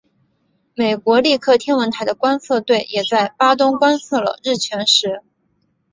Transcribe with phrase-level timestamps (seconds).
[0.73, 5.21] 美国利克天文台的观测队也在巴东观测了日全食。